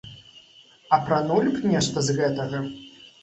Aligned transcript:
Апранулі 0.97 1.53
б 1.57 1.71
нешта 1.73 2.05
з 2.09 2.17
гэтага? 2.21 2.63